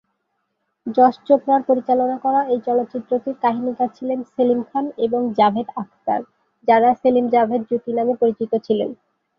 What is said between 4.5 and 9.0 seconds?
খান এবং জাভেদ আখতার, যারা সেলিম-জাভেদ জুটি নামে পরিচিত ছিলেন।